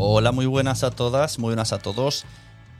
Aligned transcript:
Hola, 0.00 0.30
muy 0.30 0.46
buenas 0.46 0.84
a 0.84 0.92
todas, 0.92 1.40
muy 1.40 1.48
buenas 1.48 1.72
a 1.72 1.80
todos. 1.80 2.24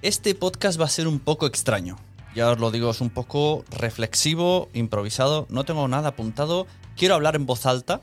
Este 0.03 0.37
podcast 0.37 0.81
va 0.81 0.85
a 0.85 0.89
ser 0.89 1.09
un 1.09 1.19
poco 1.19 1.47
extraño. 1.47 1.97
Ya 2.33 2.49
os 2.49 2.61
lo 2.61 2.71
digo, 2.71 2.93
es 2.93 3.01
un 3.01 3.11
poco 3.11 3.65
reflexivo, 3.71 4.69
improvisado, 4.73 5.45
no 5.51 5.65
tengo 5.65 5.89
nada 5.89 6.11
apuntado. 6.11 6.69
Quiero 6.97 7.17
hablar 7.17 7.35
en 7.35 7.45
voz 7.45 7.67
alta 7.67 8.01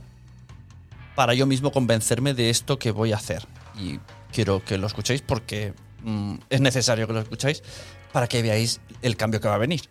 para 1.16 1.34
yo 1.34 1.46
mismo 1.46 1.72
convencerme 1.72 2.34
de 2.34 2.50
esto 2.50 2.78
que 2.78 2.92
voy 2.92 3.14
a 3.14 3.16
hacer. 3.16 3.48
Y 3.80 4.02
quiero 4.34 4.66
que 4.66 4.78
lo 4.78 4.86
escuchéis 4.86 5.22
porque 5.22 5.74
mm, 6.04 6.36
es 6.50 6.59
necesario 6.59 7.08
que 7.08 7.14
lo 7.14 7.22
escuchéis 7.22 7.64
para 8.12 8.28
que 8.28 8.42
veáis 8.42 8.81
el 9.02 9.16
cambio 9.16 9.40
que 9.40 9.48
va 9.48 9.56
a 9.56 9.59
venir. 9.59 9.84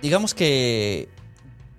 Digamos 0.00 0.32
que 0.32 1.10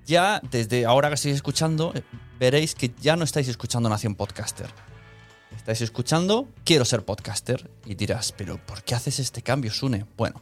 ya 0.05 0.39
desde 0.51 0.85
ahora 0.85 1.07
que 1.07 1.15
estáis 1.15 1.33
escuchando, 1.33 1.93
eh, 1.95 2.03
veréis 2.39 2.75
que 2.75 2.91
ya 3.01 3.15
no 3.15 3.23
estáis 3.23 3.47
escuchando 3.47 3.89
Nación 3.89 4.13
Podcaster. 4.13 4.69
Estáis 5.61 5.81
escuchando 5.81 6.47
Quiero 6.63 6.85
ser 6.85 7.05
podcaster 7.05 7.69
y 7.85 7.93
dirás, 7.93 8.31
pero 8.31 8.57
¿por 8.57 8.81
qué 8.81 8.95
haces 8.95 9.19
este 9.19 9.43
cambio, 9.43 9.71
Sune? 9.71 10.07
Bueno, 10.17 10.41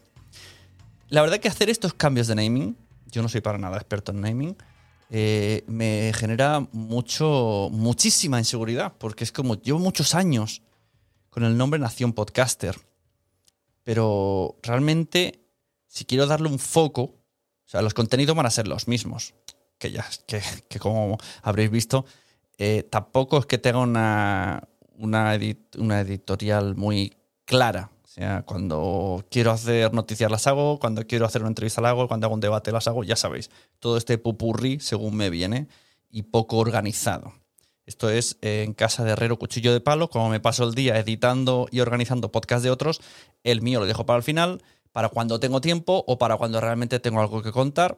la 1.09 1.22
verdad 1.22 1.40
que 1.40 1.50
hacer 1.50 1.69
estos 1.69 1.94
cambios 1.94 2.28
de 2.28 2.35
naming, 2.35 2.78
yo 3.12 3.22
no 3.22 3.28
soy 3.28 3.41
para 3.41 3.57
nada 3.57 3.75
experto 3.75 4.13
en 4.13 4.22
naming, 4.22 4.56
eh, 5.09 5.66
me 5.68 6.13
genera 6.16 6.66
mucho, 6.72 7.68
muchísima 7.69 8.40
inseguridad, 8.40 8.94
porque 8.97 9.25
es 9.25 9.34
como, 9.34 9.56
llevo 9.56 9.80
muchos 9.80 10.16
años 10.16 10.62
con 11.30 11.44
el 11.44 11.57
nombre 11.57 11.81
Nación 11.81 12.13
Podcaster, 12.13 12.80
pero 13.84 14.57
realmente, 14.63 15.41
si 15.88 16.06
quiero 16.06 16.28
darle 16.28 16.47
un 16.47 16.59
foco, 16.59 17.01
o 17.01 17.19
sea, 17.66 17.81
los 17.81 17.94
contenidos 17.94 18.38
van 18.38 18.46
a 18.46 18.51
ser 18.51 18.69
los 18.69 18.88
mismos, 18.88 19.34
que 19.80 19.91
ya, 19.91 20.07
que, 20.69 20.80
como 20.80 21.18
habréis 21.41 21.72
visto, 21.72 22.06
eh, 22.57 22.88
tampoco 22.90 23.40
es 23.40 23.46
que 23.47 23.57
tenga 23.57 23.80
una, 23.80 24.63
una, 24.99 25.37
una 25.77 26.01
editorial 26.01 26.75
muy 26.75 27.13
clara. 27.45 27.91
O 28.03 28.07
sea, 28.07 28.43
cuando 28.43 29.23
quiero 29.29 29.51
hacer 29.51 29.93
noticias 29.93 30.29
las 30.29 30.45
hago, 30.47 30.79
cuando 30.79 31.05
quiero 31.07 31.25
hacer 31.25 31.41
una 31.41 31.49
entrevista 31.49 31.81
las 31.81 31.91
hago, 31.91 32.07
cuando 32.07 32.27
hago 32.27 32.35
un 32.35 32.41
debate 32.41 32.71
las 32.71 32.87
hago, 32.87 33.03
ya 33.03 33.15
sabéis. 33.15 33.49
Todo 33.79 33.97
este 33.97 34.17
pupurri 34.17 34.79
según 34.79 35.15
me 35.15 35.29
viene 35.29 35.67
y 36.09 36.23
poco 36.23 36.57
organizado. 36.57 37.33
Esto 37.85 38.09
es 38.09 38.38
en 38.41 38.73
casa 38.73 39.03
de 39.03 39.11
herrero 39.11 39.39
cuchillo 39.39 39.73
de 39.73 39.79
palo, 39.79 40.09
como 40.09 40.29
me 40.29 40.39
paso 40.39 40.63
el 40.63 40.75
día 40.75 40.99
editando 40.99 41.67
y 41.71 41.79
organizando 41.79 42.31
podcast 42.31 42.63
de 42.63 42.69
otros, 42.69 43.01
el 43.43 43.63
mío 43.63 43.79
lo 43.79 43.88
dejo 43.88 44.05
para 44.05 44.17
el 44.17 44.23
final, 44.23 44.61
para 44.91 45.09
cuando 45.09 45.39
tengo 45.39 45.59
tiempo 45.59 46.03
o 46.05 46.17
para 46.19 46.38
cuando 46.38 46.61
realmente 46.61 46.99
tengo 46.99 47.19
algo 47.19 47.41
que 47.41 47.51
contar 47.51 47.97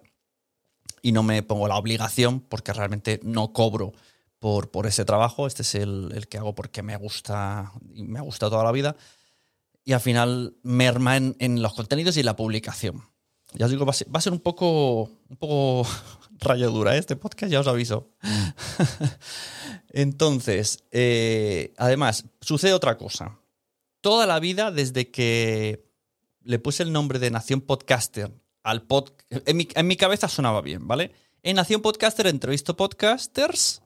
y 1.02 1.12
no 1.12 1.24
me 1.24 1.44
pongo 1.44 1.68
la 1.68 1.76
obligación 1.76 2.40
porque 2.40 2.74
realmente 2.74 3.20
no 3.24 3.52
cobro 3.52 3.92
por, 4.42 4.72
por 4.72 4.88
ese 4.88 5.06
trabajo. 5.06 5.46
Este 5.46 5.62
es 5.62 5.76
el, 5.76 6.12
el 6.16 6.28
que 6.28 6.40
hago 6.40 6.56
porque 6.56 6.82
me 6.82 6.98
gusta 6.98 7.72
y 7.94 8.04
me 8.04 8.18
ha 8.18 8.24
gustado 8.24 8.54
toda 8.54 8.64
la 8.64 8.72
vida. 8.72 8.98
Y 9.86 9.94
al 9.94 10.02
final 10.02 10.56
merma 10.64 11.16
en, 11.16 11.62
los 11.62 11.74
contenidos 11.74 12.18
y 12.18 12.24
la 12.24 12.36
publicación. 12.36 13.08
Ya 13.54 13.66
os 13.66 13.72
digo, 13.72 13.86
va 13.86 13.92
a 13.92 14.22
ser, 14.22 14.34
un 14.34 14.40
poco, 14.40 15.04
un 15.30 15.38
poco 15.38 15.88
rayadura 16.40 16.96
¿eh? 16.96 17.00
este 17.00 17.16
podcast, 17.16 17.52
ya 17.52 17.60
os 17.60 17.68
aviso. 17.68 18.10
Entonces, 19.90 20.86
eh, 20.90 21.74
además, 21.78 22.26
sucede 22.42 22.74
otra 22.74 22.98
cosa. 22.98 23.38
Toda 24.02 24.26
la 24.26 24.40
vida, 24.40 24.72
desde 24.72 25.12
que 25.12 25.86
le 26.44 26.58
puse 26.58 26.82
el 26.82 26.92
nombre 26.92 27.20
de 27.20 27.30
Nación 27.30 27.62
Podcaster 27.62 28.32
al 28.64 28.82
pod... 28.82 29.12
En 29.30 29.56
mi, 29.56 29.68
en 29.76 29.86
mi 29.86 29.98
cabeza 29.98 30.28
sonaba 30.28 30.62
bien, 30.62 30.88
¿vale? 30.88 31.12
En 31.44 31.56
Nación 31.56 31.82
Podcaster 31.82 32.28
entrevisto 32.28 32.78
podcasters 32.78 33.82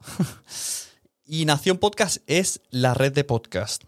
y 1.26 1.46
Nación 1.46 1.78
Podcast 1.78 2.18
es 2.28 2.60
la 2.70 2.94
red 2.94 3.14
de 3.14 3.24
podcast. 3.24 3.86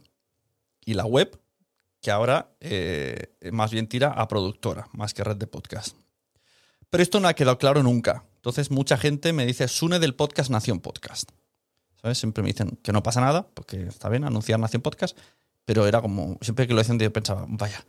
Y 0.85 0.93
la 0.93 1.05
web, 1.05 1.37
que 2.01 2.09
ahora 2.09 2.55
eh, 2.61 3.33
más 3.51 3.71
bien 3.71 3.89
tira 3.89 4.07
a 4.07 4.29
productora, 4.29 4.87
más 4.93 5.13
que 5.13 5.25
red 5.25 5.35
de 5.35 5.47
podcast. 5.47 5.97
Pero 6.89 7.03
esto 7.03 7.19
no 7.19 7.27
ha 7.27 7.33
quedado 7.33 7.57
claro 7.57 7.83
nunca. 7.83 8.23
Entonces 8.37 8.71
mucha 8.71 8.97
gente 8.97 9.33
me 9.33 9.45
dice, 9.45 9.67
Sune 9.67 9.99
del 9.99 10.15
podcast 10.15 10.49
Nación 10.49 10.79
Podcast. 10.79 11.31
¿Sabes? 12.01 12.19
Siempre 12.19 12.43
me 12.43 12.47
dicen 12.47 12.79
que 12.81 12.93
no 12.93 13.03
pasa 13.03 13.19
nada, 13.19 13.49
porque 13.53 13.83
está 13.83 14.07
bien 14.07 14.23
anunciar 14.23 14.61
Nación 14.61 14.81
Podcast, 14.81 15.17
pero 15.65 15.85
era 15.85 16.01
como, 16.01 16.37
siempre 16.39 16.67
que 16.67 16.73
lo 16.73 16.79
decían 16.79 16.99
yo 16.99 17.11
pensaba, 17.11 17.43
vaya, 17.49 17.85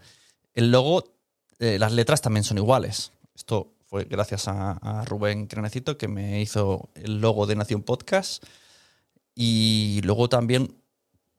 el 0.54 0.72
logo, 0.72 1.04
eh, 1.60 1.78
las 1.78 1.92
letras 1.92 2.20
también 2.20 2.42
son 2.42 2.58
iguales. 2.58 3.12
Esto 3.36 3.77
fue 3.88 4.04
gracias 4.04 4.48
a, 4.48 5.02
Rubén 5.06 5.46
Crenecito 5.46 5.96
que 5.96 6.08
me 6.08 6.42
hizo 6.42 6.90
el 6.94 7.22
logo 7.22 7.46
de 7.46 7.56
Nación 7.56 7.82
Podcast 7.82 8.44
y 9.34 10.02
luego 10.04 10.28
también 10.28 10.76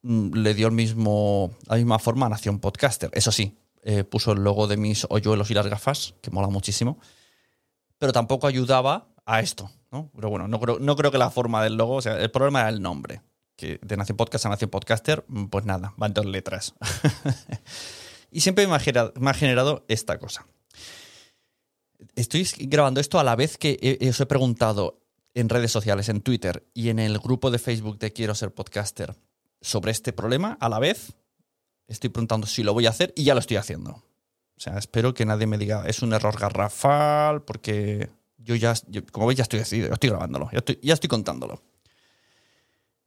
mm, 0.02 0.34
le 0.34 0.56
dio 0.56 0.66
el 0.66 0.74
mismo, 0.74 1.52
la 1.68 1.76
misma 1.76 2.00
forma 2.00 2.26
a 2.26 2.30
Nación 2.30 2.60
Podcaster. 2.60 3.12
Eso 3.14 3.32
sí, 3.32 3.56
eh, 3.84 4.04
puso 4.04 4.32
el 4.32 4.44
logo 4.44 4.68
de 4.68 4.78
mis 4.78 5.06
hoyuelos 5.12 5.52
y 5.52 5.54
las 5.54 5.68
gafas, 5.68 6.16
que 6.22 6.32
mola 6.32 6.48
muchísimo, 6.48 6.98
pero 8.00 8.14
tampoco 8.14 8.48
ayudaba 8.48 9.10
a 9.28 9.42
esto, 9.42 9.70
¿no? 9.92 10.10
Pero 10.16 10.32
bueno, 10.32 10.48
no 10.48 10.60
creo, 10.60 10.80
no 10.80 10.96
creo 10.96 11.12
que 11.12 11.20
la 11.20 11.30
forma 11.30 11.64
del 11.64 11.76
logo, 11.76 11.98
o 11.98 12.02
sea, 12.02 12.20
el 12.20 12.32
problema 12.32 12.62
era 12.62 12.70
el 12.70 12.82
nombre, 12.82 13.22
que 13.58 13.80
de 13.84 13.96
Nación 13.96 14.18
Podcast 14.18 14.48
a 14.48 14.50
Nación 14.50 14.72
Podcaster, 14.72 15.24
pues 15.52 15.66
nada, 15.66 15.94
van 15.98 16.16
dos 16.16 16.26
letras. 16.26 16.74
y 18.32 18.42
siempre 18.42 18.66
me 18.66 18.76
ha 18.76 19.34
generado 19.34 19.86
esta 19.88 20.18
cosa. 20.18 20.48
Estoy 22.16 22.48
grabando 22.60 23.00
esto 23.00 23.20
a 23.20 23.24
la 23.24 23.36
vez 23.36 23.58
que 23.58 23.98
os 24.10 24.20
he 24.20 24.26
preguntado 24.26 25.00
en 25.34 25.50
redes 25.50 25.72
sociales, 25.72 26.10
en 26.10 26.22
Twitter 26.22 26.66
y 26.74 26.90
en 26.90 27.00
el 27.00 27.20
grupo 27.20 27.52
de 27.52 27.60
Facebook 27.60 28.00
de 28.00 28.12
Quiero 28.14 28.36
ser 28.36 28.54
podcaster 28.54 29.16
sobre 29.62 29.92
este 29.92 30.14
problema. 30.14 30.58
A 30.60 30.70
la 30.70 30.80
vez 30.80 31.14
estoy 31.88 32.10
preguntando 32.10 32.48
si 32.48 32.64
lo 32.64 32.74
voy 32.74 32.86
a 32.86 32.90
hacer 32.90 33.14
y 33.16 33.24
ya 33.26 33.34
lo 33.34 33.40
estoy 33.40 33.58
haciendo. 33.58 33.92
O 33.92 34.62
sea, 34.62 34.78
espero 34.78 35.14
que 35.14 35.26
nadie 35.26 35.48
me 35.48 35.58
diga 35.58 35.86
es 35.88 36.02
un 36.02 36.14
error 36.14 36.38
garrafal 36.38 37.44
porque 37.44 38.10
yo 38.38 38.56
ya, 38.56 38.74
yo- 38.88 39.06
como 39.12 39.28
veis, 39.28 39.38
ya 39.38 39.44
estoy 39.44 39.60
decidido, 39.60 39.88
ya 39.90 39.94
estoy 39.94 40.10
grabándolo, 40.10 40.50
ya 40.52 40.60
estoy, 40.60 40.80
ya 40.82 40.94
estoy 40.94 41.08
contándolo. 41.10 41.62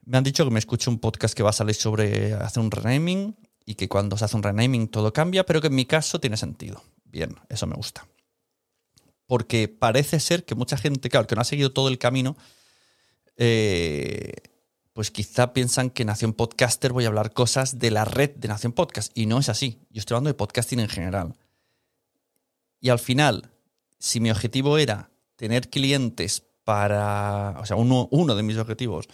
Me 0.05 0.19
han 0.19 0.25
dicho 0.25 0.44
que 0.44 0.50
me 0.50 0.59
escuche 0.59 0.91
un 0.91 0.99
podcast 0.99 1.35
que 1.35 1.43
va 1.43 1.50
a 1.50 1.55
salir 1.55 1.75
sobre 1.75 2.35
hacer 2.35 2.62
un 2.62 2.71
renaming 2.71 3.37
y 3.65 3.75
que 3.77 3.89
cuando 3.89 4.17
se 4.17 4.25
hace 4.25 4.37
un 4.37 4.43
renaming 4.43 4.89
todo 4.89 5.12
cambia, 5.12 5.44
pero 5.47 5.61
que 5.61 5.69
en 5.69 5.75
mi 5.75 5.87
caso 5.87 6.19
tiene 6.21 6.37
sentido. 6.37 6.83
Bien, 7.05 7.37
eso 7.49 7.67
me 7.67 7.75
gusta. 7.77 8.06
Porque 9.26 9.69
parece 9.69 10.20
ser 10.20 10.44
que 10.44 10.54
mucha 10.54 10.76
gente, 10.76 11.08
claro, 11.08 11.26
que 11.26 11.34
no 11.34 11.40
ha 11.40 11.44
seguido 11.44 11.72
todo 11.72 11.88
el 11.88 11.98
camino, 11.98 12.36
eh, 13.36 14.32
pues 14.92 15.10
quizá 15.10 15.52
piensan 15.52 15.90
que 15.90 16.04
Nación 16.04 16.34
Podcaster 16.34 16.92
voy 16.92 17.04
a 17.04 17.08
hablar 17.08 17.32
cosas 17.32 17.78
de 17.78 17.90
la 17.90 18.04
red 18.04 18.30
de 18.36 18.48
Nación 18.48 18.72
Podcast. 18.72 19.10
Y 19.16 19.26
no 19.26 19.38
es 19.38 19.48
así. 19.48 19.78
Yo 19.90 20.00
estoy 20.00 20.16
hablando 20.16 20.28
de 20.28 20.34
podcasting 20.34 20.80
en 20.80 20.88
general. 20.88 21.34
Y 22.80 22.90
al 22.90 22.98
final, 22.98 23.50
si 23.98 24.20
mi 24.20 24.30
objetivo 24.30 24.76
era 24.76 25.10
tener 25.36 25.70
clientes 25.70 26.42
para. 26.64 27.56
O 27.60 27.66
sea, 27.66 27.76
uno, 27.76 28.08
uno 28.10 28.34
de 28.34 28.42
mis 28.42 28.58
objetivos 28.58 29.08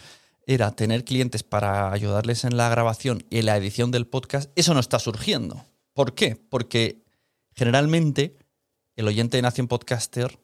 era 0.49 0.71
tener 0.71 1.05
clientes 1.05 1.43
para 1.43 1.93
ayudarles 1.93 2.45
en 2.45 2.57
la 2.57 2.71
grabación 2.71 3.23
y 3.29 3.41
en 3.41 3.47
la 3.47 3.57
edición 3.59 3.91
del 3.91 4.07
podcast, 4.07 4.51
eso 4.57 4.73
no 4.73 4.81
está 4.81 4.99
surgiendo. 4.99 5.63
¿Por 5.93 6.15
qué? 6.15 6.37
Porque 6.37 7.05
generalmente 7.55 8.39
el 8.99 9.07
oyente 9.07 9.37
de 9.39 9.43
Nación 9.43 9.69
Podcaster 9.69 10.41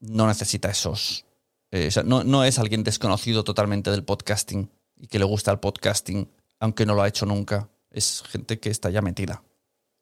no 0.00 0.26
necesita 0.26 0.68
esos. 0.68 1.24
eh, 1.70 1.88
no, 2.04 2.44
es 2.44 2.58
alguien 2.58 2.82
desconocido 2.82 3.44
totalmente 3.44 3.92
del 3.92 4.02
podcasting 4.02 4.68
y 4.96 5.06
que 5.06 5.20
le 5.20 5.24
gusta 5.24 5.52
el 5.52 5.60
podcasting, 5.60 6.28
aunque 6.58 6.84
no 6.84 6.94
lo 6.94 7.02
ha 7.02 7.08
hecho 7.08 7.26
nunca. 7.26 7.68
Es 7.92 8.24
gente 8.28 8.58
que 8.58 8.70
está 8.70 8.90
ya 8.90 9.02
metida. 9.02 9.44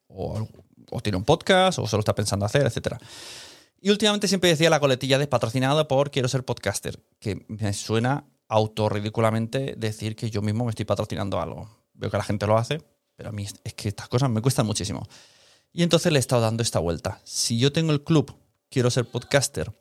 O, 0.07 0.47
o 0.89 1.01
tiene 1.01 1.17
un 1.17 1.25
podcast, 1.25 1.77
o 1.77 1.85
se 1.85 1.95
lo 1.95 1.99
está 1.99 2.15
pensando 2.15 2.43
hacer, 2.43 2.65
etc. 2.65 2.95
Y 3.79 3.91
últimamente 3.91 4.27
siempre 4.27 4.49
decía 4.49 4.71
la 4.71 4.79
coletilla 4.79 5.19
de 5.19 5.27
patrocinada 5.27 5.87
por 5.87 6.09
Quiero 6.09 6.27
ser 6.27 6.43
podcaster, 6.43 6.99
que 7.19 7.45
me 7.47 7.73
suena 7.73 8.25
autorridículamente 8.47 9.75
decir 9.77 10.15
que 10.15 10.31
yo 10.31 10.41
mismo 10.41 10.65
me 10.65 10.71
estoy 10.71 10.85
patrocinando 10.85 11.39
algo. 11.39 11.69
Veo 11.93 12.09
que 12.09 12.17
la 12.17 12.23
gente 12.23 12.47
lo 12.47 12.57
hace, 12.57 12.81
pero 13.15 13.29
a 13.29 13.31
mí 13.31 13.45
es 13.63 13.73
que 13.75 13.89
estas 13.89 14.07
cosas 14.07 14.31
me 14.31 14.41
cuestan 14.41 14.65
muchísimo. 14.65 15.07
Y 15.71 15.83
entonces 15.83 16.11
le 16.11 16.19
he 16.19 16.21
estado 16.21 16.41
dando 16.41 16.63
esta 16.63 16.79
vuelta. 16.79 17.21
Si 17.23 17.59
yo 17.59 17.71
tengo 17.71 17.91
el 17.91 18.03
club 18.03 18.35
Quiero 18.71 18.91
ser 18.91 19.05
podcaster, 19.05 19.73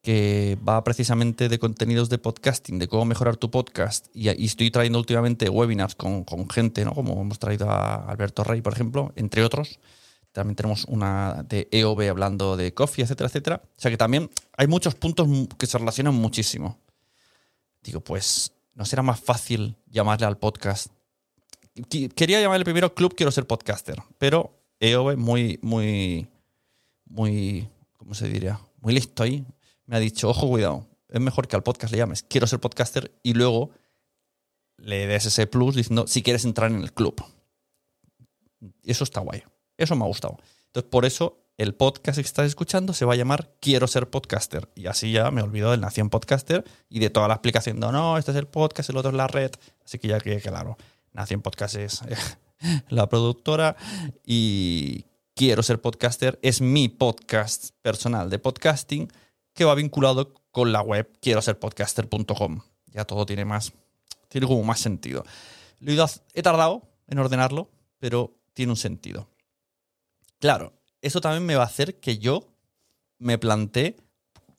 que 0.00 0.56
va 0.66 0.82
precisamente 0.84 1.50
de 1.50 1.58
contenidos 1.58 2.08
de 2.08 2.16
podcasting, 2.16 2.78
de 2.78 2.88
cómo 2.88 3.04
mejorar 3.04 3.36
tu 3.36 3.50
podcast, 3.50 4.06
y, 4.14 4.28
estoy 4.28 4.70
trayendo 4.70 4.98
últimamente 4.98 5.50
webinars 5.50 5.94
con, 5.94 6.24
con 6.24 6.48
gente, 6.48 6.84
¿no? 6.86 6.94
como 6.94 7.20
hemos 7.20 7.38
traído 7.38 7.68
a 7.70 8.08
Alberto 8.08 8.42
Rey, 8.42 8.62
por 8.62 8.72
ejemplo, 8.72 9.12
entre 9.16 9.44
otros. 9.44 9.80
También 10.32 10.56
tenemos 10.56 10.84
una 10.84 11.44
de 11.46 11.68
EOB 11.70 12.08
hablando 12.08 12.56
de 12.56 12.72
coffee, 12.72 13.04
etcétera, 13.04 13.28
etcétera. 13.28 13.62
O 13.64 13.80
sea 13.80 13.90
que 13.90 13.96
también 13.96 14.30
hay 14.56 14.66
muchos 14.66 14.94
puntos 14.94 15.28
que 15.58 15.66
se 15.66 15.76
relacionan 15.76 16.14
muchísimo. 16.14 16.78
Digo, 17.82 18.00
pues, 18.00 18.52
¿no 18.74 18.84
será 18.84 19.02
más 19.02 19.20
fácil 19.20 19.76
llamarle 19.90 20.26
al 20.26 20.38
podcast? 20.38 20.88
Quería 22.14 22.40
llamarle 22.40 22.64
primero 22.64 22.94
Club 22.94 23.14
Quiero 23.14 23.30
Ser 23.30 23.46
Podcaster, 23.46 24.02
pero 24.18 24.56
EOB 24.80 25.16
muy, 25.16 25.58
muy, 25.62 26.28
muy, 27.04 27.68
¿cómo 27.96 28.14
se 28.14 28.28
diría? 28.28 28.60
Muy 28.80 28.94
listo 28.94 29.22
ahí. 29.22 29.46
Me 29.86 29.96
ha 29.96 30.00
dicho, 30.00 30.28
ojo, 30.28 30.48
cuidado, 30.48 30.86
es 31.08 31.20
mejor 31.20 31.48
que 31.48 31.56
al 31.56 31.62
podcast 31.62 31.92
le 31.92 31.98
llames 31.98 32.22
Quiero 32.22 32.46
Ser 32.46 32.60
Podcaster 32.60 33.12
y 33.22 33.34
luego 33.34 33.70
le 34.76 35.06
des 35.06 35.26
ese 35.26 35.46
plus 35.46 35.74
diciendo 35.74 36.06
si 36.06 36.22
quieres 36.22 36.44
entrar 36.44 36.70
en 36.70 36.80
el 36.80 36.92
club. 36.92 37.22
Eso 38.84 39.04
está 39.04 39.20
guay. 39.20 39.42
Eso 39.76 39.96
me 39.96 40.04
ha 40.04 40.08
gustado. 40.08 40.38
Entonces, 40.66 40.90
por 40.90 41.04
eso 41.04 41.38
el 41.56 41.74
podcast 41.74 42.18
que 42.18 42.22
estás 42.26 42.46
escuchando 42.46 42.92
se 42.92 43.04
va 43.04 43.14
a 43.14 43.16
llamar 43.16 43.54
Quiero 43.60 43.86
ser 43.86 44.10
podcaster. 44.10 44.68
Y 44.74 44.86
así 44.86 45.12
ya 45.12 45.30
me 45.30 45.42
olvido 45.42 45.70
del 45.70 45.80
Nación 45.80 46.10
Podcaster 46.10 46.64
y 46.88 46.98
de 46.98 47.10
toda 47.10 47.28
la 47.28 47.34
explicación. 47.34 47.78
No, 47.78 47.92
no, 47.92 48.18
este 48.18 48.32
es 48.32 48.36
el 48.36 48.46
podcast, 48.46 48.90
el 48.90 48.96
otro 48.96 49.10
es 49.10 49.16
la 49.16 49.26
red. 49.26 49.52
Así 49.84 49.98
que 49.98 50.08
ya 50.08 50.20
quede 50.20 50.40
claro. 50.40 50.76
Nación 51.12 51.40
Podcast 51.40 51.76
es 51.76 52.02
la 52.88 53.08
productora 53.08 53.76
y 54.24 55.06
Quiero 55.36 55.62
ser 55.62 55.82
podcaster 55.82 56.38
es 56.40 56.62
mi 56.62 56.88
podcast 56.88 57.72
personal 57.82 58.30
de 58.30 58.38
podcasting 58.38 59.12
que 59.52 59.66
va 59.66 59.74
vinculado 59.74 60.32
con 60.50 60.72
la 60.72 60.80
web 60.80 61.12
quiero 61.20 61.42
ser 61.42 61.58
podcaster.com. 61.58 62.62
Ya 62.86 63.04
todo 63.04 63.26
tiene 63.26 63.44
más, 63.44 63.74
tiene 64.28 64.46
como 64.46 64.64
más 64.64 64.80
sentido. 64.80 65.26
He, 66.32 66.42
tardado 66.42 66.88
en 67.06 67.18
ordenarlo, 67.18 67.68
pero 67.98 68.32
tiene 68.54 68.72
un 68.72 68.78
sentido. 68.78 69.28
Claro, 70.38 70.72
eso 71.02 71.20
también 71.20 71.44
me 71.44 71.54
va 71.54 71.64
a 71.64 71.66
hacer 71.66 72.00
que 72.00 72.16
yo 72.16 72.48
me 73.18 73.36
plantee 73.36 73.94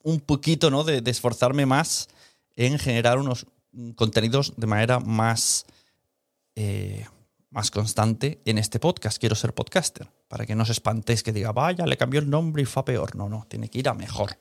un 0.04 0.20
poquito, 0.20 0.70
¿no? 0.70 0.84
De, 0.84 1.02
esforzarme 1.10 1.66
más 1.66 2.08
en 2.56 2.78
generar 2.78 3.18
unos 3.18 3.48
contenidos 3.96 4.54
de 4.58 4.68
manera 4.68 5.00
más, 5.00 5.66
eh, 6.54 7.08
más 7.58 7.72
constante 7.72 8.40
en 8.46 8.60
este 8.60 8.80
podcast. 8.80 9.18
Quiero 9.18 9.34
ser 9.34 9.52
podcaster. 9.52 10.12
Para 10.28 10.46
que 10.46 10.54
no 10.54 10.62
os 10.62 10.70
espantéis 10.70 11.24
que 11.24 11.34
diga, 11.34 11.52
vaya, 11.52 11.88
le 11.88 11.98
cambió 11.98 12.20
el 12.20 12.30
nombre 12.30 12.62
y 12.62 12.66
fue 12.66 12.86
peor. 12.86 13.16
No, 13.16 13.30
no, 13.30 13.48
tiene 13.50 13.68
que 13.68 13.80
ir 13.80 13.90
a 13.90 13.96
mejor. 13.96 14.38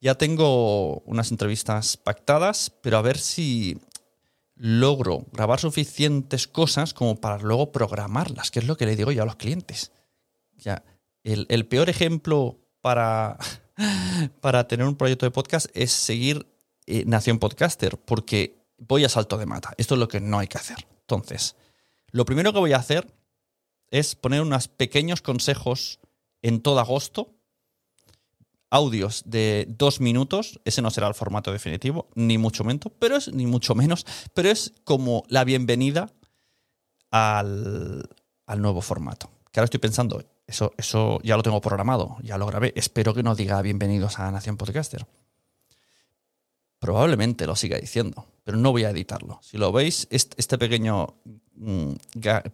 Ya 0.00 0.16
tengo 0.16 0.98
unas 1.02 1.30
entrevistas 1.30 1.96
pactadas, 1.96 2.72
pero 2.82 2.98
a 2.98 3.02
ver 3.02 3.18
si 3.18 3.80
logro 4.56 5.26
grabar 5.32 5.60
suficientes 5.60 6.48
cosas 6.48 6.92
como 6.92 7.20
para 7.20 7.38
luego 7.38 7.70
programarlas, 7.70 8.50
que 8.50 8.58
es 8.58 8.66
lo 8.66 8.76
que 8.76 8.86
le 8.86 8.96
digo 8.96 9.12
yo 9.12 9.22
a 9.22 9.26
los 9.26 9.36
clientes. 9.36 9.92
Ya, 10.56 10.82
el, 11.22 11.46
el 11.50 11.68
peor 11.68 11.88
ejemplo 11.88 12.58
para, 12.80 13.38
para 14.40 14.66
tener 14.66 14.88
un 14.88 14.96
proyecto 14.96 15.24
de 15.24 15.30
podcast 15.30 15.68
es 15.72 15.92
seguir 15.92 16.52
eh, 16.86 17.04
Nación 17.06 17.38
Podcaster, 17.38 17.96
porque 17.96 18.60
voy 18.76 19.04
a 19.04 19.08
salto 19.08 19.38
de 19.38 19.46
mata. 19.46 19.72
Esto 19.76 19.94
es 19.94 20.00
lo 20.00 20.08
que 20.08 20.20
no 20.20 20.40
hay 20.40 20.48
que 20.48 20.58
hacer. 20.58 20.88
Entonces, 21.02 21.54
lo 22.12 22.24
primero 22.24 22.52
que 22.52 22.58
voy 22.58 22.72
a 22.72 22.78
hacer 22.78 23.12
es 23.90 24.14
poner 24.14 24.42
unos 24.42 24.68
pequeños 24.68 25.22
consejos 25.22 26.00
en 26.42 26.60
todo 26.60 26.80
agosto 26.80 27.34
audios 28.70 29.24
de 29.26 29.66
dos 29.68 30.00
minutos. 30.00 30.60
Ese 30.64 30.80
no 30.80 30.90
será 30.90 31.08
el 31.08 31.14
formato 31.14 31.52
definitivo, 31.52 32.08
ni 32.14 32.38
mucho 32.38 32.64
menos, 32.64 32.92
pero 32.98 33.16
es, 33.16 33.32
ni 33.32 33.46
mucho 33.46 33.74
menos, 33.74 34.06
pero 34.32 34.48
es 34.48 34.72
como 34.84 35.24
la 35.28 35.44
bienvenida 35.44 36.10
al, 37.10 38.08
al 38.46 38.62
nuevo 38.62 38.80
formato. 38.80 39.30
Que 39.50 39.58
ahora 39.58 39.64
estoy 39.64 39.80
pensando, 39.80 40.22
eso, 40.46 40.72
eso 40.76 41.18
ya 41.24 41.36
lo 41.36 41.42
tengo 41.42 41.60
programado, 41.60 42.16
ya 42.22 42.38
lo 42.38 42.46
grabé. 42.46 42.72
Espero 42.76 43.12
que 43.12 43.24
no 43.24 43.34
diga 43.34 43.60
bienvenidos 43.62 44.20
a 44.20 44.30
Nación 44.30 44.56
Podcaster. 44.56 45.06
Probablemente 46.80 47.46
lo 47.46 47.54
siga 47.54 47.78
diciendo, 47.78 48.26
pero 48.42 48.56
no 48.58 48.72
voy 48.72 48.82
a 48.84 48.90
editarlo. 48.90 49.38
Si 49.42 49.56
lo 49.58 49.70
veis, 49.70 50.08
est- 50.10 50.34
este 50.38 50.58
pequeño 50.58 51.14
mm, 51.54 51.92
ga- 52.14 52.52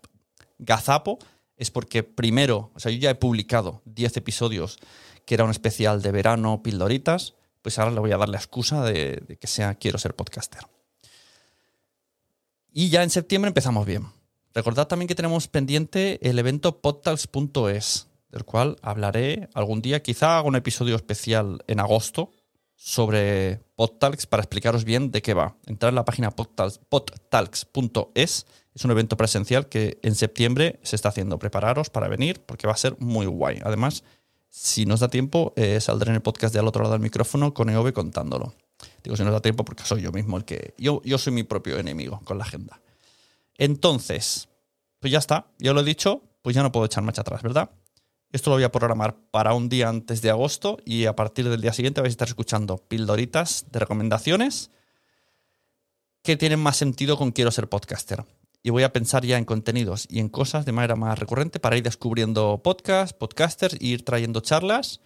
gazapo 0.58 1.18
es 1.56 1.70
porque 1.70 2.02
primero, 2.02 2.70
o 2.74 2.78
sea, 2.80 2.92
yo 2.92 2.98
ya 2.98 3.10
he 3.10 3.14
publicado 3.14 3.80
10 3.86 4.18
episodios 4.18 4.78
que 5.24 5.34
era 5.34 5.44
un 5.44 5.50
especial 5.50 6.02
de 6.02 6.10
verano, 6.12 6.62
pildoritas, 6.62 7.34
pues 7.62 7.78
ahora 7.78 7.92
le 7.92 8.00
voy 8.00 8.12
a 8.12 8.16
dar 8.18 8.28
la 8.28 8.36
excusa 8.36 8.84
de, 8.84 9.22
de 9.26 9.36
que 9.38 9.46
sea 9.46 9.74
quiero 9.76 9.98
ser 9.98 10.14
podcaster. 10.14 10.60
Y 12.72 12.90
ya 12.90 13.02
en 13.02 13.10
septiembre 13.10 13.48
empezamos 13.48 13.86
bien. 13.86 14.06
Recordad 14.54 14.86
también 14.86 15.08
que 15.08 15.14
tenemos 15.14 15.48
pendiente 15.48 16.18
el 16.28 16.38
evento 16.38 16.80
podtalks.es, 16.80 18.08
del 18.30 18.44
cual 18.44 18.76
hablaré 18.82 19.48
algún 19.54 19.82
día. 19.82 20.02
Quizá 20.02 20.38
haga 20.38 20.48
un 20.48 20.56
episodio 20.56 20.96
especial 20.96 21.62
en 21.66 21.80
agosto 21.80 22.32
sobre 22.76 23.60
podtalks 23.74 24.26
para 24.26 24.42
explicaros 24.42 24.84
bien 24.84 25.10
de 25.10 25.22
qué 25.22 25.34
va. 25.34 25.56
Entrar 25.66 25.88
en 25.90 25.96
la 25.96 26.04
página 26.04 26.30
podtalks- 26.30 26.78
podtalks.es. 26.88 28.46
Es 28.74 28.84
un 28.84 28.90
evento 28.90 29.16
presencial 29.16 29.68
que 29.68 29.98
en 30.02 30.14
septiembre 30.14 30.78
se 30.82 30.96
está 30.96 31.08
haciendo. 31.08 31.38
Prepararos 31.38 31.90
para 31.90 32.08
venir 32.08 32.40
porque 32.44 32.66
va 32.66 32.74
a 32.74 32.76
ser 32.76 32.96
muy 33.00 33.26
guay. 33.26 33.58
Además, 33.64 34.04
si 34.50 34.86
nos 34.86 35.00
da 35.00 35.08
tiempo, 35.08 35.52
eh, 35.56 35.80
saldré 35.80 36.10
en 36.10 36.16
el 36.16 36.22
podcast 36.22 36.52
de 36.52 36.60
al 36.60 36.68
otro 36.68 36.82
lado 36.82 36.92
del 36.92 37.02
micrófono 37.02 37.54
con 37.54 37.70
EOB 37.70 37.92
contándolo. 37.92 38.54
Digo, 39.02 39.16
si 39.16 39.24
nos 39.24 39.32
da 39.32 39.40
tiempo 39.40 39.64
porque 39.64 39.84
soy 39.84 40.02
yo 40.02 40.12
mismo 40.12 40.36
el 40.36 40.44
que... 40.44 40.74
Yo, 40.76 41.00
yo 41.04 41.16
soy 41.16 41.32
mi 41.32 41.42
propio 41.42 41.78
enemigo 41.78 42.20
con 42.24 42.36
la 42.38 42.44
agenda. 42.44 42.80
Entonces, 43.56 44.48
pues 45.00 45.10
ya 45.10 45.18
está, 45.18 45.46
ya 45.58 45.72
lo 45.72 45.80
he 45.80 45.84
dicho, 45.84 46.22
pues 46.42 46.54
ya 46.54 46.62
no 46.62 46.72
puedo 46.72 46.86
echar 46.86 47.02
marcha 47.02 47.22
atrás, 47.22 47.42
¿verdad? 47.42 47.70
Esto 48.32 48.50
lo 48.50 48.56
voy 48.56 48.64
a 48.64 48.72
programar 48.72 49.16
para 49.30 49.54
un 49.54 49.68
día 49.68 49.88
antes 49.88 50.20
de 50.20 50.30
agosto 50.30 50.78
y 50.84 51.06
a 51.06 51.14
partir 51.14 51.48
del 51.48 51.60
día 51.60 51.72
siguiente 51.72 52.00
vais 52.00 52.10
a 52.10 52.14
estar 52.14 52.28
escuchando 52.28 52.78
pildoritas 52.78 53.66
de 53.70 53.78
recomendaciones 53.78 54.70
que 56.22 56.36
tienen 56.36 56.58
más 56.58 56.76
sentido 56.76 57.16
con 57.16 57.30
quiero 57.30 57.50
ser 57.50 57.68
podcaster. 57.68 58.24
Y 58.62 58.70
voy 58.70 58.82
a 58.82 58.92
pensar 58.92 59.24
ya 59.24 59.38
en 59.38 59.44
contenidos 59.44 60.06
y 60.10 60.18
en 60.18 60.28
cosas 60.28 60.66
de 60.66 60.72
manera 60.72 60.96
más 60.96 61.18
recurrente 61.18 61.60
para 61.60 61.76
ir 61.76 61.84
descubriendo 61.84 62.60
podcasts, 62.64 63.12
podcasters, 63.12 63.74
e 63.74 63.86
ir 63.86 64.04
trayendo 64.04 64.40
charlas 64.40 65.00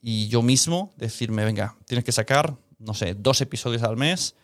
y 0.00 0.28
yo 0.28 0.40
mismo 0.40 0.92
decirme, 0.96 1.44
venga, 1.44 1.76
tienes 1.86 2.04
que 2.04 2.12
sacar, 2.12 2.56
no 2.78 2.94
sé, 2.94 3.14
dos 3.14 3.40
episodios 3.42 3.82
al 3.82 3.96
mes 3.96 4.34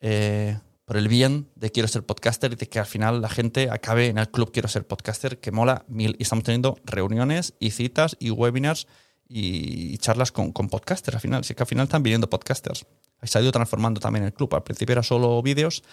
eh, 0.00 0.58
por 0.90 0.96
el 0.96 1.06
bien 1.06 1.48
de 1.54 1.70
quiero 1.70 1.86
ser 1.86 2.02
podcaster 2.02 2.52
y 2.52 2.56
de 2.56 2.68
que 2.68 2.80
al 2.80 2.84
final 2.84 3.22
la 3.22 3.28
gente 3.28 3.70
acabe 3.70 4.08
en 4.08 4.18
el 4.18 4.28
club 4.28 4.50
quiero 4.50 4.66
ser 4.66 4.88
podcaster, 4.88 5.38
que 5.38 5.52
mola 5.52 5.84
mil. 5.86 6.16
Y 6.18 6.24
estamos 6.24 6.42
teniendo 6.42 6.80
reuniones 6.82 7.54
y 7.60 7.70
citas 7.70 8.16
y 8.18 8.32
webinars 8.32 8.88
y 9.28 9.96
charlas 9.98 10.32
con, 10.32 10.50
con 10.50 10.68
podcasters 10.68 11.14
al 11.14 11.20
final. 11.20 11.42
Es 11.42 11.54
que 11.54 11.62
al 11.62 11.68
final 11.68 11.84
están 11.84 12.02
viniendo 12.02 12.28
podcasters. 12.28 12.86
Se 13.22 13.38
ha 13.38 13.40
ido 13.40 13.52
transformando 13.52 14.00
también 14.00 14.24
el 14.24 14.34
club. 14.34 14.52
Al 14.52 14.64
principio 14.64 14.94
era 14.94 15.04
solo 15.04 15.40
vídeos 15.42 15.84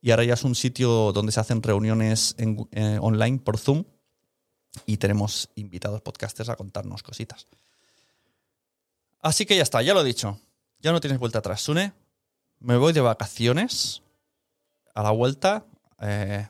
y 0.00 0.12
ahora 0.12 0.22
ya 0.22 0.34
es 0.34 0.44
un 0.44 0.54
sitio 0.54 1.10
donde 1.12 1.32
se 1.32 1.40
hacen 1.40 1.60
reuniones 1.60 2.36
en, 2.38 2.68
eh, 2.70 2.98
online 3.00 3.40
por 3.40 3.58
Zoom 3.58 3.82
y 4.86 4.98
tenemos 4.98 5.50
invitados 5.56 6.02
podcasters 6.02 6.50
a 6.50 6.54
contarnos 6.54 7.02
cositas. 7.02 7.48
Así 9.22 9.44
que 9.44 9.56
ya 9.56 9.64
está, 9.64 9.82
ya 9.82 9.92
lo 9.92 10.02
he 10.02 10.04
dicho. 10.04 10.38
Ya 10.78 10.92
no 10.92 11.00
tienes 11.00 11.18
vuelta 11.18 11.40
atrás. 11.40 11.62
Sune, 11.62 11.94
me 12.60 12.76
voy 12.76 12.92
de 12.92 13.00
vacaciones. 13.00 14.04
A 14.96 15.02
la 15.02 15.10
vuelta 15.10 15.66
eh, 16.00 16.48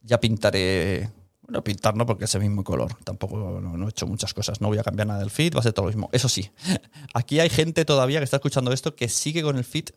ya 0.00 0.18
pintaré 0.18 1.10
bueno, 1.42 1.62
pintar 1.62 1.94
no, 1.94 2.06
porque 2.06 2.24
es 2.24 2.34
el 2.34 2.40
mismo 2.40 2.64
color. 2.64 2.96
Tampoco 3.04 3.60
no, 3.60 3.86
he 3.86 3.90
hecho 3.90 4.06
muchas 4.06 4.32
cosas. 4.32 4.62
No 4.62 4.68
voy 4.68 4.78
a 4.78 4.82
cambiar 4.82 5.08
nada 5.08 5.20
del 5.20 5.30
feed, 5.30 5.54
va 5.54 5.60
a 5.60 5.62
ser 5.62 5.74
todo 5.74 5.84
lo 5.84 5.92
mismo. 5.92 6.08
Eso 6.12 6.30
sí, 6.30 6.50
aquí 7.14 7.40
hay 7.40 7.50
gente 7.50 7.84
todavía 7.84 8.20
que 8.20 8.24
está 8.24 8.38
escuchando 8.38 8.72
esto 8.72 8.96
que 8.96 9.10
sigue 9.10 9.42
con 9.42 9.58
el 9.58 9.64
feed 9.64 9.90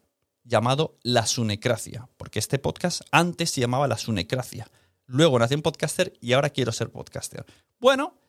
llamado 0.43 0.97
La 1.01 1.25
Sunecracia. 1.25 2.09
Porque 2.17 2.39
este 2.39 2.59
podcast 2.59 3.03
antes 3.11 3.51
se 3.51 3.61
llamaba 3.61 3.87
La 3.87 3.97
Sunecracia. 3.97 4.69
Luego 5.05 5.39
nací 5.39 5.53
en 5.53 5.61
podcaster 5.61 6.11
y 6.19 6.33
ahora 6.33 6.49
quiero 6.49 6.73
ser 6.73 6.91
podcaster. 6.91 7.45
Bueno, 7.79 8.19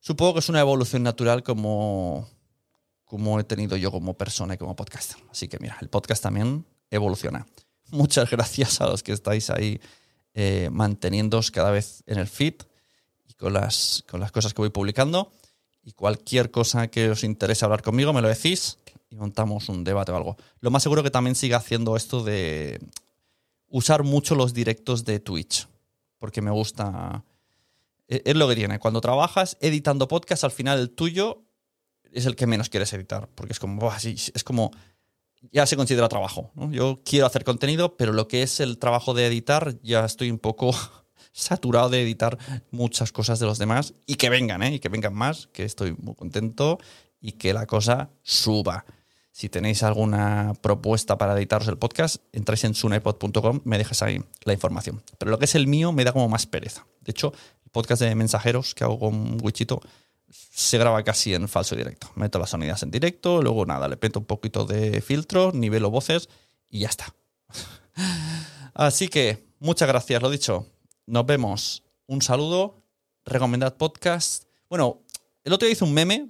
supongo 0.00 0.32
que 0.32 0.38
es 0.38 0.48
una 0.48 0.60
evolución 0.60 1.02
natural 1.02 1.42
como, 1.42 2.30
como 3.04 3.38
he 3.38 3.44
tenido 3.44 3.76
yo 3.76 3.92
como 3.92 4.16
persona 4.16 4.54
y 4.54 4.56
como 4.56 4.74
podcaster. 4.74 5.18
Así 5.30 5.48
que 5.48 5.58
mira, 5.58 5.76
el 5.82 5.90
podcast 5.90 6.22
también 6.22 6.64
evoluciona. 6.90 7.46
Muchas 7.90 8.30
gracias 8.32 8.80
a 8.80 8.86
los 8.86 9.02
que 9.02 9.12
estáis 9.12 9.50
ahí 9.50 9.80
eh, 10.34 10.68
manteniéndoos 10.70 11.50
cada 11.50 11.70
vez 11.70 12.02
en 12.06 12.18
el 12.18 12.28
feed 12.28 12.54
y 13.28 13.34
con 13.34 13.52
las, 13.52 14.04
con 14.08 14.20
las 14.20 14.32
cosas 14.32 14.54
que 14.54 14.62
voy 14.62 14.70
publicando. 14.70 15.32
Y 15.82 15.92
cualquier 15.92 16.50
cosa 16.50 16.88
que 16.88 17.10
os 17.10 17.24
interese 17.24 17.64
hablar 17.64 17.82
conmigo, 17.82 18.12
me 18.12 18.20
lo 18.20 18.28
decís 18.28 18.78
y 19.10 19.16
montamos 19.16 19.68
un 19.68 19.84
debate 19.84 20.12
o 20.12 20.16
algo. 20.16 20.36
Lo 20.60 20.70
más 20.70 20.82
seguro 20.82 21.02
que 21.02 21.10
también 21.10 21.34
siga 21.34 21.56
haciendo 21.56 21.96
esto 21.96 22.22
de 22.22 22.78
usar 23.68 24.02
mucho 24.02 24.34
los 24.34 24.52
directos 24.52 25.04
de 25.04 25.20
Twitch, 25.20 25.66
porque 26.18 26.42
me 26.42 26.50
gusta... 26.50 27.24
E, 28.06 28.22
es 28.24 28.36
lo 28.36 28.48
que 28.48 28.56
tiene. 28.56 28.78
Cuando 28.78 29.00
trabajas 29.00 29.56
editando 29.60 30.08
podcast, 30.08 30.44
al 30.44 30.50
final 30.50 30.78
el 30.78 30.90
tuyo 30.90 31.42
es 32.12 32.26
el 32.26 32.36
que 32.36 32.46
menos 32.46 32.68
quieres 32.68 32.92
editar, 32.92 33.28
porque 33.34 33.52
es 33.52 33.58
como, 33.58 33.90
es 33.92 34.44
como 34.44 34.72
ya 35.52 35.66
se 35.66 35.76
considera 35.76 36.08
trabajo. 36.08 36.52
Yo 36.70 37.00
quiero 37.04 37.26
hacer 37.26 37.44
contenido, 37.44 37.96
pero 37.96 38.12
lo 38.12 38.28
que 38.28 38.42
es 38.42 38.60
el 38.60 38.78
trabajo 38.78 39.14
de 39.14 39.26
editar, 39.26 39.80
ya 39.82 40.04
estoy 40.04 40.30
un 40.30 40.38
poco 40.38 40.74
saturado 41.32 41.88
de 41.88 42.02
editar 42.02 42.38
muchas 42.70 43.12
cosas 43.12 43.38
de 43.38 43.46
los 43.46 43.58
demás 43.58 43.94
y 44.06 44.16
que 44.16 44.30
vengan, 44.30 44.62
¿eh? 44.62 44.74
y 44.74 44.78
que 44.80 44.88
vengan 44.88 45.14
más, 45.14 45.48
que 45.52 45.64
estoy 45.64 45.94
muy 45.98 46.14
contento 46.14 46.78
y 47.20 47.32
que 47.32 47.52
la 47.52 47.66
cosa 47.66 48.10
suba. 48.22 48.84
Si 49.30 49.48
tenéis 49.48 49.84
alguna 49.84 50.52
propuesta 50.60 51.16
para 51.16 51.36
editaros 51.36 51.68
el 51.68 51.78
podcast, 51.78 52.16
entráis 52.32 52.64
en 52.64 52.74
sunepod.com, 52.74 53.60
me 53.64 53.78
dejas 53.78 54.02
ahí 54.02 54.20
la 54.42 54.52
información. 54.52 55.02
Pero 55.16 55.30
lo 55.30 55.38
que 55.38 55.44
es 55.44 55.54
el 55.54 55.68
mío 55.68 55.92
me 55.92 56.02
da 56.02 56.12
como 56.12 56.28
más 56.28 56.46
pereza. 56.46 56.86
De 57.02 57.12
hecho, 57.12 57.32
el 57.64 57.70
podcast 57.70 58.02
de 58.02 58.12
mensajeros 58.16 58.74
que 58.74 58.82
hago 58.82 58.98
con 58.98 59.38
Wichito 59.40 59.80
se 60.30 60.78
graba 60.78 61.02
casi 61.04 61.34
en 61.34 61.48
falso 61.48 61.76
directo. 61.76 62.10
Meto 62.14 62.38
las 62.38 62.50
sonidas 62.50 62.82
en 62.82 62.90
directo, 62.90 63.42
luego 63.42 63.66
nada, 63.66 63.88
le 63.88 63.96
peto 63.96 64.20
un 64.20 64.26
poquito 64.26 64.64
de 64.64 65.00
filtro, 65.00 65.52
nivelo 65.52 65.90
voces 65.90 66.28
y 66.68 66.80
ya 66.80 66.88
está. 66.88 67.14
Así 68.74 69.08
que, 69.08 69.46
muchas 69.58 69.88
gracias, 69.88 70.22
lo 70.22 70.30
dicho. 70.30 70.66
Nos 71.06 71.26
vemos. 71.26 71.82
Un 72.06 72.22
saludo. 72.22 72.84
Recomendad 73.24 73.76
podcast. 73.76 74.44
Bueno, 74.68 75.02
el 75.44 75.52
otro 75.52 75.66
día 75.66 75.72
hice 75.72 75.84
un 75.84 75.94
meme 75.94 76.28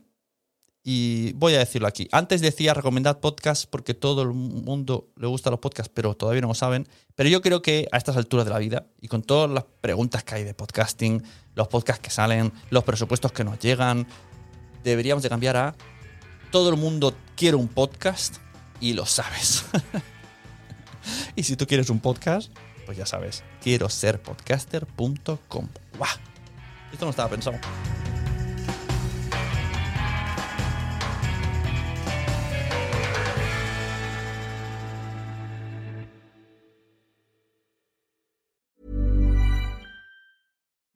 y 0.90 1.34
voy 1.34 1.54
a 1.54 1.58
decirlo 1.58 1.86
aquí. 1.86 2.08
Antes 2.12 2.40
decía 2.40 2.72
recomendad 2.72 3.20
podcast 3.20 3.66
porque 3.68 3.92
todo 3.92 4.22
el 4.22 4.30
mundo 4.30 5.10
le 5.16 5.26
gusta 5.26 5.50
los 5.50 5.60
podcasts, 5.60 5.92
pero 5.94 6.16
todavía 6.16 6.40
no 6.40 6.48
lo 6.48 6.54
saben. 6.54 6.88
Pero 7.14 7.28
yo 7.28 7.42
creo 7.42 7.60
que 7.60 7.86
a 7.92 7.98
estas 7.98 8.16
alturas 8.16 8.46
de 8.46 8.52
la 8.52 8.58
vida 8.58 8.86
y 8.98 9.08
con 9.08 9.22
todas 9.22 9.50
las 9.50 9.64
preguntas 9.82 10.24
que 10.24 10.36
hay 10.36 10.44
de 10.44 10.54
podcasting, 10.54 11.22
los 11.54 11.68
podcasts 11.68 12.02
que 12.02 12.08
salen, 12.08 12.54
los 12.70 12.84
presupuestos 12.84 13.32
que 13.32 13.44
nos 13.44 13.58
llegan, 13.58 14.06
deberíamos 14.82 15.22
de 15.22 15.28
cambiar 15.28 15.58
a 15.58 15.74
todo 16.50 16.70
el 16.70 16.78
mundo 16.78 17.14
quiere 17.36 17.58
un 17.58 17.68
podcast 17.68 18.38
y 18.80 18.94
lo 18.94 19.04
sabes. 19.04 19.66
y 21.36 21.42
si 21.42 21.54
tú 21.56 21.66
quieres 21.66 21.90
un 21.90 22.00
podcast, 22.00 22.50
pues 22.86 22.96
ya 22.96 23.04
sabes, 23.04 23.44
quiero 23.62 23.90
ser 23.90 24.22
podcaster.com. 24.22 25.68
Esto 26.90 27.04
no 27.04 27.10
estaba 27.10 27.28
pensado. 27.28 27.58